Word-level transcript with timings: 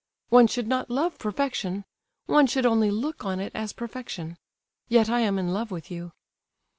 One 0.29 0.47
should 0.47 0.67
not 0.67 0.89
love 0.89 1.19
perfection. 1.19 1.85
One 2.25 2.47
should 2.47 2.65
only 2.65 2.89
look 2.89 3.23
on 3.23 3.39
it 3.39 3.51
as 3.53 3.71
perfection—yet 3.71 5.09
I 5.11 5.19
am 5.19 5.37
in 5.37 5.53
love 5.53 5.69
with 5.69 5.91
you. 5.91 6.11